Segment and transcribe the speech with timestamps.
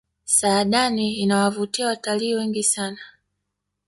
[0.23, 2.99] saadani inawavutia watalii wengi sana